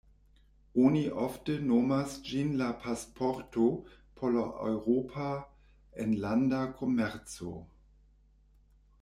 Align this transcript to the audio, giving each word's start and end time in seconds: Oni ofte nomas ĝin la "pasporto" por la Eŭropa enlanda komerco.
Oni 0.83 1.01
ofte 1.25 1.57
nomas 1.65 2.15
ĝin 2.29 2.49
la 2.61 2.69
"pasporto" 2.85 3.67
por 4.21 4.33
la 4.39 4.47
Eŭropa 4.71 5.29
enlanda 6.07 6.65
komerco. 6.81 7.55